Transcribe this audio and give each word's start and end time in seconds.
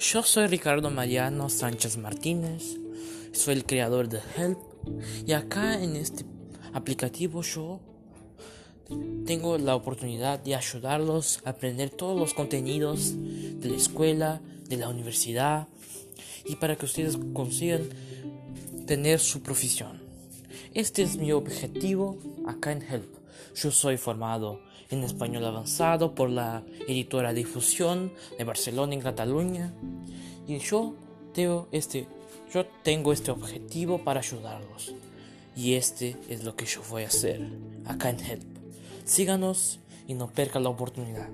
Yo 0.00 0.24
soy 0.24 0.48
Ricardo 0.48 0.90
Mariano 0.90 1.48
Sánchez 1.48 1.98
Martínez, 1.98 2.76
soy 3.32 3.54
el 3.54 3.64
creador 3.64 4.08
de 4.08 4.18
Help 4.36 4.58
y 5.24 5.34
acá 5.34 5.80
en 5.80 5.94
este 5.94 6.24
aplicativo 6.72 7.42
yo 7.42 7.78
tengo 9.24 9.56
la 9.56 9.76
oportunidad 9.76 10.40
de 10.40 10.56
ayudarlos 10.56 11.42
a 11.44 11.50
aprender 11.50 11.90
todos 11.90 12.18
los 12.18 12.34
contenidos 12.34 13.14
de 13.14 13.68
la 13.68 13.76
escuela, 13.76 14.40
de 14.68 14.78
la 14.78 14.88
universidad 14.88 15.68
y 16.44 16.56
para 16.56 16.74
que 16.74 16.86
ustedes 16.86 17.16
consigan 17.32 17.82
tener 18.84 19.20
su 19.20 19.42
profesión. 19.44 20.01
Este 20.74 21.02
es 21.02 21.18
mi 21.18 21.32
objetivo 21.32 22.16
acá 22.46 22.72
en 22.72 22.80
Help. 22.80 23.14
Yo 23.54 23.70
soy 23.70 23.98
formado 23.98 24.62
en 24.88 25.04
español 25.04 25.44
avanzado 25.44 26.14
por 26.14 26.30
la 26.30 26.64
editora 26.88 27.34
Difusión 27.34 28.10
de 28.38 28.44
Barcelona 28.44 28.94
en 28.94 29.02
Cataluña 29.02 29.74
y 30.46 30.58
yo 30.60 30.94
tengo 31.34 31.68
este 31.72 32.06
yo 32.54 32.64
tengo 32.82 33.12
este 33.12 33.30
objetivo 33.30 34.02
para 34.02 34.20
ayudarlos 34.20 34.94
y 35.54 35.74
este 35.74 36.16
es 36.30 36.42
lo 36.42 36.56
que 36.56 36.64
yo 36.64 36.80
voy 36.88 37.02
a 37.02 37.08
hacer 37.08 37.50
acá 37.84 38.08
en 38.08 38.20
Help. 38.20 38.44
Síganos 39.04 39.78
y 40.08 40.14
no 40.14 40.30
perca 40.30 40.58
la 40.58 40.70
oportunidad. 40.70 41.28